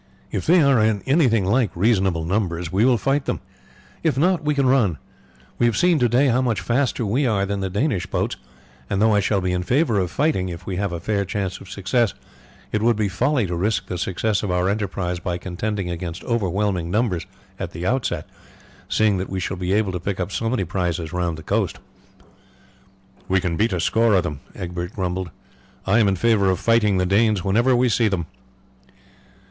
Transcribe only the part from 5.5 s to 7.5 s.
We have seen to day how much faster we are